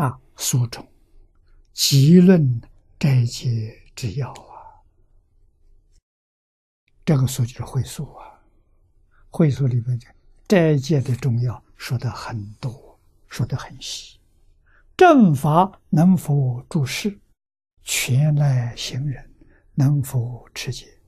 [0.00, 0.90] 啊，书中
[1.74, 2.58] 极论
[2.98, 4.80] 斋戒之要啊，
[7.04, 8.40] 这个书就是会书啊，
[9.28, 10.10] 会书里面讲
[10.48, 14.18] 斋戒的重要说的很多，说的很细。
[14.96, 17.20] 正法能否注释？
[17.82, 19.30] 全赖行人
[19.74, 20.98] 能否持戒？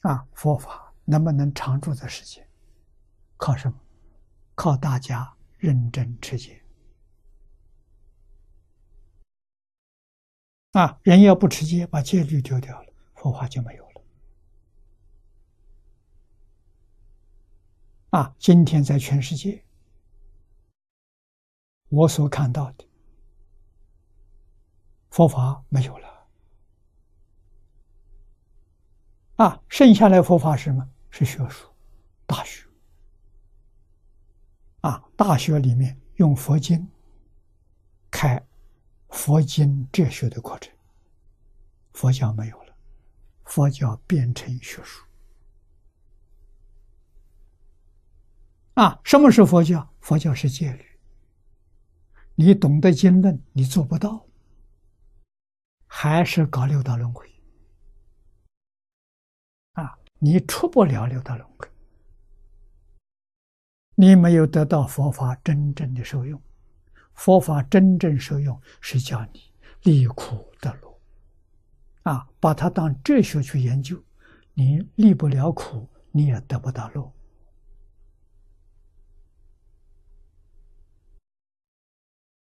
[0.00, 2.44] 啊，佛法能不能常住在世间？
[3.36, 3.78] 靠什么？
[4.56, 6.60] 靠大家认真持戒。
[10.72, 14.02] 啊，人要不持戒，把戒律丢掉了，佛法就没有了。
[18.10, 19.62] 啊，今天在全世界。
[21.88, 22.86] 我所看到的
[25.10, 26.08] 佛法没有了
[29.36, 30.88] 啊，剩下来佛法是什么？
[31.10, 31.68] 是学术，
[32.24, 32.66] 大学
[34.80, 36.88] 啊，大学里面用佛经
[38.10, 38.42] 开
[39.12, 40.74] 佛经哲学的过程，
[41.92, 42.74] 佛教没有了，
[43.44, 45.04] 佛教变成学术
[48.74, 48.98] 啊。
[49.04, 49.88] 什么是佛教？
[50.00, 50.84] 佛教是戒律。
[52.34, 54.26] 你懂得经论，你做不到，
[55.86, 57.30] 还是搞六道轮回
[59.74, 59.98] 啊！
[60.18, 61.68] 你出不了六道轮回，
[63.94, 66.42] 你没有得到佛法真正的受用。
[67.14, 71.00] 佛法真正受用是叫你离苦得乐
[72.02, 72.28] 啊！
[72.40, 74.02] 把它当哲学去研究，
[74.54, 77.12] 你离不了苦，你也得不到乐。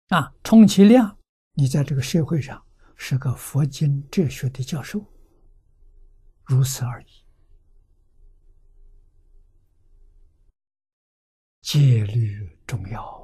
[0.08, 1.18] 啊，充其量
[1.52, 2.64] 你在这个社会上
[2.96, 5.04] 是个佛经哲学的教授，
[6.44, 7.06] 如此而已。
[11.60, 13.19] 戒律重要。